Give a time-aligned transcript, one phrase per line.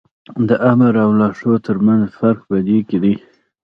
[0.47, 3.13] د آمر او لارښود تر منځ فرق په دې کې دی.